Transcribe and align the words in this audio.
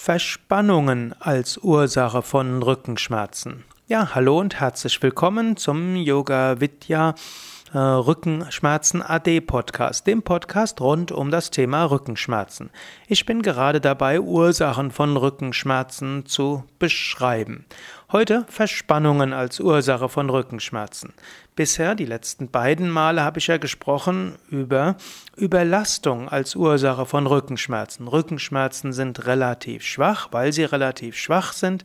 Verspannungen 0.00 1.12
als 1.20 1.58
Ursache 1.58 2.22
von 2.22 2.62
Rückenschmerzen. 2.62 3.64
Ja, 3.90 4.14
hallo 4.14 4.38
und 4.38 4.60
herzlich 4.60 5.02
willkommen 5.02 5.56
zum 5.56 5.96
Yoga 5.96 6.60
Vidya 6.60 7.14
äh, 7.72 7.78
Rückenschmerzen 7.78 9.00
AD 9.00 9.40
Podcast, 9.40 10.06
dem 10.06 10.22
Podcast 10.22 10.82
rund 10.82 11.10
um 11.10 11.30
das 11.30 11.50
Thema 11.50 11.84
Rückenschmerzen. 11.84 12.68
Ich 13.06 13.24
bin 13.24 13.40
gerade 13.40 13.80
dabei, 13.80 14.20
Ursachen 14.20 14.90
von 14.90 15.16
Rückenschmerzen 15.16 16.26
zu 16.26 16.64
beschreiben. 16.78 17.64
Heute 18.12 18.44
Verspannungen 18.50 19.32
als 19.32 19.58
Ursache 19.58 20.10
von 20.10 20.28
Rückenschmerzen. 20.28 21.14
Bisher, 21.56 21.94
die 21.94 22.04
letzten 22.04 22.50
beiden 22.50 22.90
Male, 22.90 23.22
habe 23.22 23.38
ich 23.38 23.46
ja 23.46 23.56
gesprochen 23.56 24.36
über 24.50 24.96
Überlastung 25.34 26.28
als 26.28 26.56
Ursache 26.56 27.06
von 27.06 27.26
Rückenschmerzen. 27.26 28.06
Rückenschmerzen 28.06 28.92
sind 28.92 29.24
relativ 29.24 29.82
schwach, 29.82 30.28
weil 30.30 30.52
sie 30.52 30.64
relativ 30.64 31.16
schwach 31.16 31.54
sind, 31.54 31.84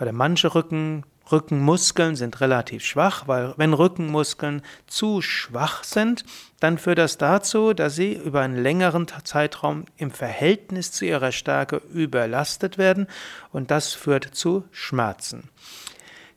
oder 0.00 0.12
manche 0.12 0.54
Rücken 0.54 1.02
Rückenmuskeln 1.32 2.16
sind 2.16 2.40
relativ 2.40 2.84
schwach, 2.84 3.28
weil 3.28 3.54
wenn 3.56 3.72
Rückenmuskeln 3.72 4.62
zu 4.86 5.22
schwach 5.22 5.84
sind, 5.84 6.24
dann 6.60 6.78
führt 6.78 6.98
das 6.98 7.18
dazu, 7.18 7.72
dass 7.72 7.94
sie 7.94 8.14
über 8.14 8.40
einen 8.40 8.62
längeren 8.62 9.06
Zeitraum 9.24 9.84
im 9.96 10.10
Verhältnis 10.10 10.92
zu 10.92 11.04
ihrer 11.04 11.32
Stärke 11.32 11.82
überlastet 11.92 12.78
werden 12.78 13.06
und 13.52 13.70
das 13.70 13.94
führt 13.94 14.24
zu 14.34 14.64
Schmerzen. 14.70 15.48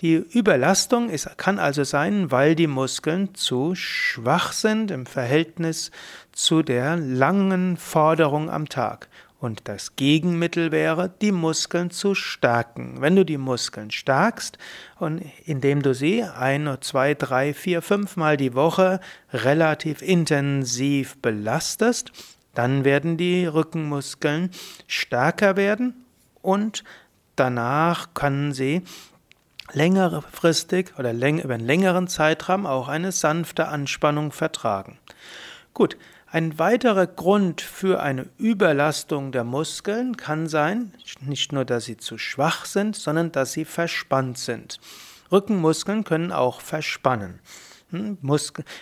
Die 0.00 0.14
Überlastung 0.14 1.10
ist, 1.10 1.38
kann 1.38 1.58
also 1.58 1.82
sein, 1.82 2.30
weil 2.30 2.54
die 2.54 2.68
Muskeln 2.68 3.34
zu 3.34 3.74
schwach 3.74 4.52
sind 4.52 4.92
im 4.92 5.06
Verhältnis 5.06 5.90
zu 6.30 6.62
der 6.62 6.96
langen 6.96 7.76
Forderung 7.76 8.48
am 8.48 8.68
Tag. 8.68 9.08
Und 9.40 9.68
das 9.68 9.94
Gegenmittel 9.94 10.72
wäre, 10.72 11.10
die 11.22 11.30
Muskeln 11.30 11.90
zu 11.90 12.16
stärken. 12.16 13.00
Wenn 13.00 13.14
du 13.14 13.24
die 13.24 13.38
Muskeln 13.38 13.92
stärkst 13.92 14.58
und 14.98 15.22
indem 15.44 15.82
du 15.82 15.94
sie 15.94 16.24
ein, 16.24 16.76
zwei, 16.80 17.14
drei, 17.14 17.54
vier, 17.54 17.80
fünf 17.80 18.16
Mal 18.16 18.36
die 18.36 18.54
Woche 18.54 18.98
relativ 19.32 20.02
intensiv 20.02 21.18
belastest, 21.18 22.10
dann 22.54 22.84
werden 22.84 23.16
die 23.16 23.46
Rückenmuskeln 23.46 24.50
stärker 24.88 25.56
werden 25.56 26.04
und 26.42 26.82
danach 27.36 28.14
können 28.14 28.52
sie 28.52 28.82
längerfristig 29.72 30.98
oder 30.98 31.12
über 31.12 31.54
einen 31.54 31.64
längeren 31.64 32.08
Zeitraum 32.08 32.66
auch 32.66 32.88
eine 32.88 33.12
sanfte 33.12 33.68
Anspannung 33.68 34.32
vertragen. 34.32 34.98
Gut, 35.74 35.96
ein 36.30 36.58
weiterer 36.58 37.06
Grund 37.06 37.62
für 37.62 38.02
eine 38.02 38.26
Überlastung 38.36 39.32
der 39.32 39.44
Muskeln 39.44 40.16
kann 40.16 40.46
sein, 40.46 40.92
nicht 41.20 41.52
nur, 41.52 41.64
dass 41.64 41.86
sie 41.86 41.96
zu 41.96 42.18
schwach 42.18 42.66
sind, 42.66 42.96
sondern 42.96 43.32
dass 43.32 43.52
sie 43.52 43.64
verspannt 43.64 44.36
sind. 44.36 44.78
Rückenmuskeln 45.32 46.04
können 46.04 46.32
auch 46.32 46.60
verspannen. 46.60 47.40
Hm. 47.90 48.18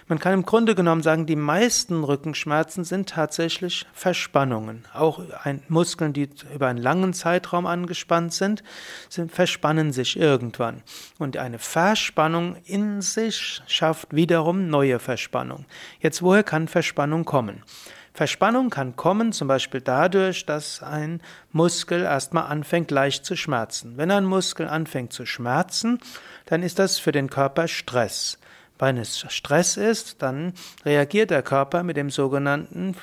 Man 0.09 0.19
kann 0.19 0.33
im 0.33 0.45
Grunde 0.45 0.75
genommen 0.75 1.03
sagen, 1.03 1.27
die 1.27 1.37
meisten 1.37 2.03
Rückenschmerzen 2.03 2.83
sind 2.83 3.09
tatsächlich 3.09 3.87
Verspannungen. 3.93 4.85
Auch 4.93 5.21
ein, 5.45 5.63
Muskeln, 5.69 6.13
die 6.13 6.29
über 6.53 6.67
einen 6.67 6.81
langen 6.81 7.13
Zeitraum 7.15 7.67
angespannt 7.67 8.33
sind, 8.33 8.65
sind, 9.09 9.31
verspannen 9.31 9.93
sich 9.93 10.19
irgendwann. 10.19 10.83
Und 11.19 11.37
eine 11.37 11.61
Verspannung 11.61 12.57
in 12.65 13.01
sich 13.01 13.63
schafft 13.69 14.15
wiederum 14.15 14.69
neue 14.69 14.98
Verspannung. 14.98 15.67
Jetzt, 16.01 16.20
woher 16.23 16.43
kann 16.43 16.67
Verspannung 16.67 17.25
kommen? 17.25 17.63
Verspannung 18.13 18.70
kann 18.70 18.97
kommen 18.97 19.33
zum 19.33 19.47
Beispiel 19.47 19.83
dadurch, 19.83 20.47
dass 20.47 20.83
ein 20.83 21.20
Muskel 21.53 22.03
erstmal 22.03 22.47
anfängt 22.47 22.91
leicht 22.91 23.25
zu 23.25 23.37
schmerzen. 23.37 23.98
Wenn 23.98 24.11
ein 24.11 24.25
Muskel 24.25 24.67
anfängt 24.67 25.13
zu 25.13 25.27
schmerzen, 25.27 26.01
dann 26.47 26.63
ist 26.63 26.79
das 26.79 26.98
für 26.98 27.13
den 27.13 27.29
Körper 27.31 27.69
Stress. 27.69 28.39
Wenn 28.79 28.98
es 28.98 29.25
Stress 29.33 29.77
ist, 29.77 30.23
dann 30.23 30.53
reagiert 30.85 31.31
der 31.31 31.42
Körper 31.42 31.83
mit 31.83 31.97
dem 31.97 32.11
sogenannten 32.11 32.97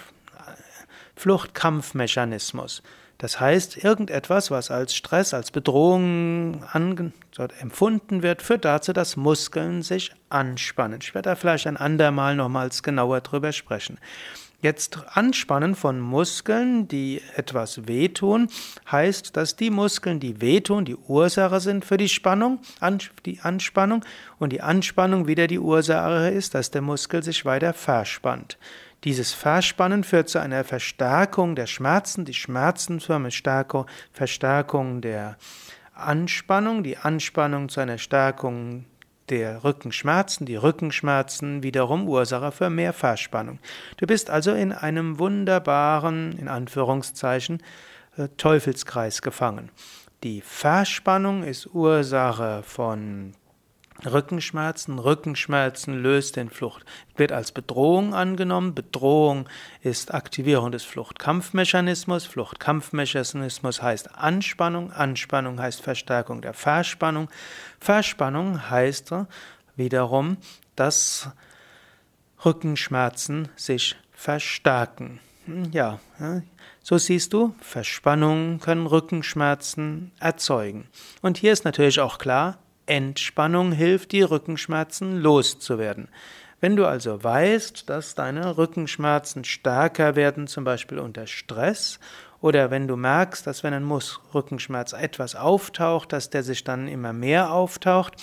Fluchtkampfmechanismus. 1.16 2.84
Das 3.18 3.40
heißt, 3.40 3.78
irgendetwas, 3.78 4.52
was 4.52 4.70
als 4.70 4.96
Stress, 4.96 5.34
als 5.34 5.52
Bedrohung 5.52 6.66
empfunden 7.60 8.22
wird, 8.22 8.42
führt 8.42 8.66
dazu, 8.66 8.92
dass 8.92 9.16
Muskeln 9.16 9.82
sich 9.82 10.12
anspannen. 10.30 11.00
Ich 11.02 11.16
werde 11.16 11.30
da 11.30 11.36
vielleicht 11.36 11.68
ein 11.68 11.78
andermal 11.78 12.36
nochmals 12.36 12.84
genauer 12.84 13.22
drüber 13.22 13.54
sprechen. 13.54 13.98
Jetzt 14.64 14.98
Anspannen 15.10 15.76
von 15.76 16.00
Muskeln, 16.00 16.88
die 16.88 17.22
etwas 17.36 17.86
wehtun, 17.86 18.48
heißt, 18.90 19.36
dass 19.36 19.58
die 19.58 19.70
Muskeln, 19.70 20.22
die 20.22 20.40
wehtun, 20.40 20.86
die 20.86 20.96
Ursache 20.96 21.60
sind 21.60 21.84
für 21.84 21.98
die 21.98 22.08
Spannung, 22.08 22.60
die 23.26 23.42
Anspannung 23.42 24.06
und 24.40 24.54
die 24.54 24.62
Anspannung 24.62 25.28
wieder 25.28 25.48
die 25.48 25.60
Ursache 25.60 26.30
ist, 26.30 26.56
dass 26.56 26.72
der 26.72 26.82
Muskel 26.82 27.24
sich 27.24 27.44
weiter 27.44 27.74
verspannt. 27.74 28.58
Dieses 29.04 29.34
Verspannen 29.34 30.06
führt 30.06 30.30
zu 30.30 30.40
einer 30.40 30.64
Verstärkung 30.64 31.58
der 31.58 31.68
Schmerzen, 31.68 32.24
die 32.24 32.34
Schmerzen 32.34 33.02
zur 33.02 33.22
Verstärkung 34.14 35.02
der 35.02 35.36
Anspannung, 35.94 36.84
die 36.84 36.96
Anspannung 36.96 37.68
zu 37.68 37.82
einer 37.82 37.98
Stärkung 37.98 38.86
der 39.30 39.64
Rückenschmerzen, 39.64 40.46
die 40.46 40.56
Rückenschmerzen 40.56 41.64
wiederum 41.64 42.08
Ursache 42.08 42.52
für 42.52 42.70
mehr 42.70 42.94
Verspannung. 42.94 43.60
Du 43.98 44.08
bist 44.08 44.30
also 44.30 44.54
in 44.54 44.72
einem 44.72 45.20
wunderbaren, 45.20 46.38
in 46.38 46.48
Anführungszeichen, 46.48 47.62
äh, 48.18 48.28
Teufelskreis 48.38 49.22
gefangen. 49.22 49.70
Die 50.24 50.42
Verspannung 50.42 51.44
ist 51.44 51.74
Ursache 51.74 52.64
von 52.64 53.34
Rückenschmerzen. 54.06 55.00
Rückenschmerzen 55.00 56.02
löst 56.02 56.36
den 56.36 56.50
Flucht, 56.50 56.86
wird 57.16 57.32
als 57.32 57.52
Bedrohung 57.52 58.14
angenommen. 58.14 58.76
Bedrohung 58.76 59.48
ist 59.82 60.14
Aktivierung 60.14 60.72
des 60.72 60.84
Fluchtkampfmechanismus. 60.84 62.26
Fluchtkampfmechanismus 62.26 63.82
heißt 63.82 64.16
Anspannung. 64.16 64.92
Anspannung 64.92 65.60
heißt 65.60 65.82
Verstärkung 65.82 66.42
der 66.42 66.54
Verspannung. 66.54 67.30
Verspannung 67.80 68.70
heißt 68.70 69.14
wiederum, 69.76 70.38
dass 70.76 71.30
Rückenschmerzen 72.44 73.50
sich 73.56 73.96
verstärken. 74.12 75.20
Hm, 75.46 75.72
ja, 75.72 76.00
so 76.82 76.98
siehst 76.98 77.34
du, 77.34 77.56
Verspannungen 77.60 78.60
können 78.60 78.88
Rückenschmerzen 78.88 80.12
erzeugen. 80.20 80.88
Und 81.22 81.38
hier 81.38 81.52
ist 81.54 81.66
natürlich 81.66 82.00
auch 82.00 82.18
klar, 82.18 82.58
Entspannung 82.86 83.72
hilft, 83.72 84.12
die 84.12 84.22
Rückenschmerzen 84.22 85.22
loszuwerden. 85.22 86.10
Wenn 86.60 86.76
du 86.76 86.86
also 86.86 87.22
weißt, 87.22 87.90
dass 87.90 88.16
deine 88.16 88.58
Rückenschmerzen 88.58 89.44
stärker 89.44 90.16
werden, 90.16 90.48
zum 90.48 90.64
Beispiel 90.64 91.00
unter 91.00 91.28
Stress, 91.28 92.00
oder 92.40 92.72
wenn 92.72 92.88
du 92.90 92.98
merkst, 92.98 93.48
dass 93.48 93.64
wenn 93.64 93.74
ein 93.74 93.84
Mus 93.84 94.20
Rückenschmerz 94.34 94.92
etwas 94.92 95.36
auftaucht, 95.36 96.12
dass 96.12 96.30
der 96.30 96.44
sich 96.44 96.66
dann 96.66 96.90
immer 96.90 97.14
mehr 97.14 97.54
auftaucht, 97.54 98.16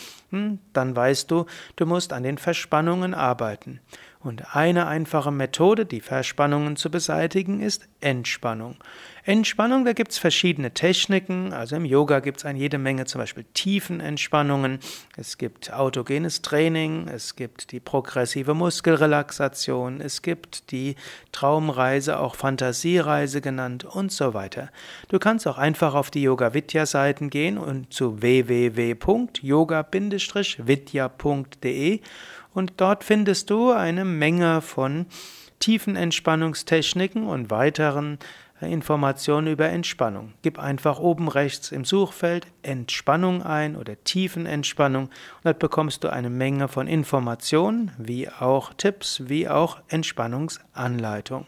dann 0.72 0.96
weißt 0.96 1.30
du, 1.30 1.46
du 1.76 1.86
musst 1.86 2.12
an 2.12 2.22
den 2.22 2.38
Verspannungen 2.38 3.14
arbeiten. 3.14 3.80
Und 4.22 4.54
eine 4.54 4.86
einfache 4.86 5.30
Methode, 5.30 5.86
die 5.86 6.02
Verspannungen 6.02 6.76
zu 6.76 6.90
beseitigen, 6.90 7.60
ist 7.60 7.88
Entspannung. 8.00 8.76
Entspannung, 9.24 9.84
da 9.84 9.92
gibt 9.92 10.12
es 10.12 10.18
verschiedene 10.18 10.72
Techniken. 10.72 11.52
Also 11.52 11.76
im 11.76 11.84
Yoga 11.84 12.20
gibt 12.20 12.38
es 12.38 12.44
eine 12.44 12.58
jede 12.58 12.78
Menge 12.78 13.04
zum 13.04 13.20
Beispiel 13.20 13.44
Tiefenentspannungen. 13.54 14.78
Es 15.16 15.38
gibt 15.38 15.72
autogenes 15.72 16.42
Training, 16.42 17.08
es 17.08 17.36
gibt 17.36 17.72
die 17.72 17.80
progressive 17.80 18.54
Muskelrelaxation, 18.54 20.00
es 20.00 20.20
gibt 20.20 20.70
die 20.70 20.96
Traumreise, 21.32 22.18
auch 22.18 22.34
Fantasiereise 22.34 23.40
genannt 23.40 23.84
und 23.84 24.12
so 24.12 24.34
weiter. 24.34 24.70
Du 25.08 25.18
kannst 25.18 25.46
auch 25.46 25.58
einfach 25.58 25.94
auf 25.94 26.10
die 26.10 26.22
Yoga 26.22 26.52
Vidya 26.52 26.84
Seiten 26.84 27.30
gehen 27.30 27.56
und 27.56 27.92
zu 27.92 28.22
www.yoga-vidya.de 30.28 32.00
und 32.52 32.72
dort 32.76 33.04
findest 33.04 33.50
du 33.50 33.70
eine 33.70 34.04
Menge 34.04 34.60
von 34.60 35.06
tiefen 35.58 35.96
Entspannungstechniken 35.96 37.26
und 37.26 37.50
weiteren 37.50 38.18
äh, 38.60 38.72
Informationen 38.72 39.46
über 39.46 39.68
Entspannung. 39.68 40.32
Gib 40.42 40.58
einfach 40.58 40.98
oben 40.98 41.28
rechts 41.28 41.70
im 41.70 41.84
Suchfeld 41.84 42.46
Entspannung 42.62 43.42
ein 43.42 43.76
oder 43.76 44.02
Tiefenentspannung 44.02 45.04
und 45.04 45.44
dort 45.44 45.58
bekommst 45.58 46.02
du 46.04 46.08
eine 46.08 46.30
Menge 46.30 46.68
von 46.68 46.86
Informationen, 46.86 47.92
wie 47.98 48.28
auch 48.28 48.72
Tipps, 48.74 49.22
wie 49.26 49.48
auch 49.48 49.78
Entspannungsanleitung. 49.88 51.46